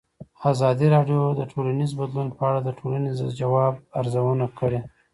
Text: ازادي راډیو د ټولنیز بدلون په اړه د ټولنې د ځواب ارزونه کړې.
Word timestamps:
ازادي 0.51 0.87
راډیو 0.95 1.21
د 1.39 1.41
ټولنیز 1.51 1.91
بدلون 1.99 2.27
په 2.37 2.41
اړه 2.49 2.59
د 2.63 2.69
ټولنې 2.79 3.09
د 3.19 3.21
ځواب 3.39 3.73
ارزونه 3.99 4.45
کړې. 4.59 4.79